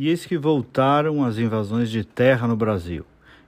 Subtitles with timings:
[0.00, 3.04] E eis que voltaram as invasões de terra no Brasil,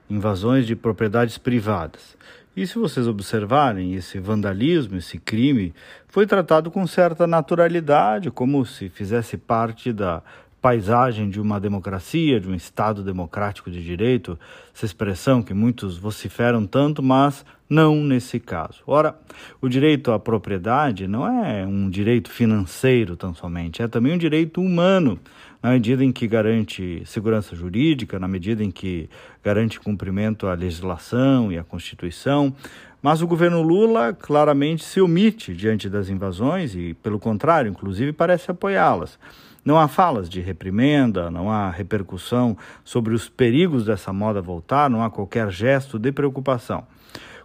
[0.09, 2.17] invasões de propriedades privadas.
[2.53, 5.73] E se vocês observarem, esse vandalismo, esse crime,
[6.09, 10.21] foi tratado com certa naturalidade, como se fizesse parte da
[10.61, 14.37] paisagem de uma democracia, de um Estado democrático de direito,
[14.75, 18.83] essa expressão que muitos vociferam tanto, mas não nesse caso.
[18.85, 19.15] Ora,
[19.61, 24.59] o direito à propriedade não é um direito financeiro tão somente, é também um direito
[24.59, 25.17] humano,
[25.63, 29.09] na medida em que garante segurança jurídica, na medida em que
[29.41, 32.53] garante cumprimento à legislação e à Constituição.
[33.01, 38.51] Mas o governo Lula claramente se omite diante das invasões e, pelo contrário, inclusive parece
[38.51, 39.17] apoiá-las.
[39.63, 45.01] Não há falas de reprimenda, não há repercussão sobre os perigos dessa moda voltar, não
[45.01, 46.83] há qualquer gesto de preocupação.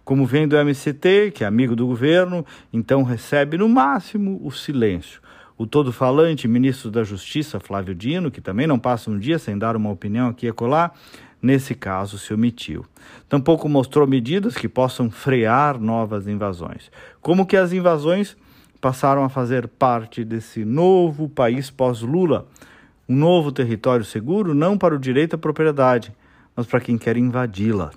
[0.07, 5.19] Como vem do MCT, que é amigo do governo, então recebe no máximo o silêncio.
[5.57, 9.75] O todo-falante ministro da Justiça, Flávio Dino, que também não passa um dia sem dar
[9.75, 10.91] uma opinião aqui e acolá,
[11.41, 12.85] nesse caso se omitiu.
[13.27, 16.89] Tampouco mostrou medidas que possam frear novas invasões.
[17.19, 18.37] Como que as invasões
[18.79, 22.47] passaram a fazer parte desse novo país pós-Lula,
[23.09, 26.13] um novo território seguro não para o direito à propriedade,
[26.55, 27.91] mas para quem quer invadi-la.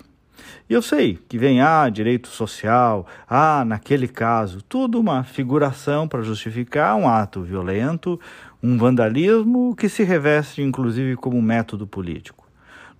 [0.69, 6.21] E eu sei que vem, ah, direito social, ah, naquele caso, tudo uma figuração para
[6.21, 8.19] justificar um ato violento,
[8.61, 12.41] um vandalismo que se reveste inclusive como método político.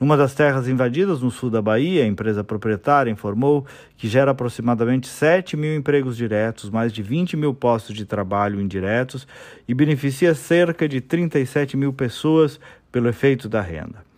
[0.02, 5.08] Numa das terras invadidas, no sul da Bahia, a empresa proprietária informou que gera aproximadamente
[5.08, 9.28] 7 mil empregos diretos, mais de 20 mil postos de trabalho indiretos
[9.68, 12.60] e beneficia cerca de 37 mil pessoas
[12.92, 14.11] pelo efeito da renda.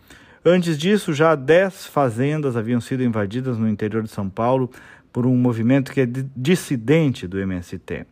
[0.44, 4.70] Antes disso, já 10 fazendas haviam sido invadidas no interior de São Paulo
[5.12, 8.06] por um movimento que é dissidente do MST.